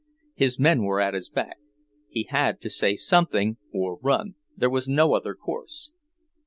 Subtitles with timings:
[0.33, 1.57] His men were at his back;
[2.09, 5.91] he had to say something or run, there was no other course.